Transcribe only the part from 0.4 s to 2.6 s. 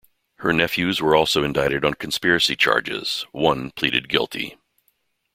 nephews were also indicted on conspiracy